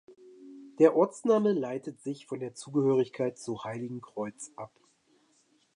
[0.79, 4.73] Der Ortsname leitet sich von der Zugehörigkeit zu Heiligenkreuz ab.